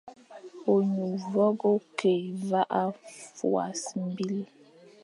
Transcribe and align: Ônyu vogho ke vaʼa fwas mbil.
Ônyu 0.73 1.05
vogho 1.31 1.71
ke 1.97 2.11
vaʼa 2.49 2.83
fwas 3.35 3.81
mbil. 4.07 4.35